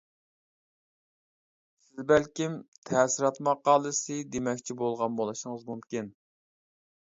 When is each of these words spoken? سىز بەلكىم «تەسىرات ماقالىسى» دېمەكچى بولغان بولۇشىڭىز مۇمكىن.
سىز 1.83 2.01
بەلكىم 2.11 2.55
«تەسىرات 2.91 3.37
ماقالىسى» 3.49 4.17
دېمەكچى 4.37 4.79
بولغان 4.81 5.21
بولۇشىڭىز 5.21 5.69
مۇمكىن. 5.71 6.11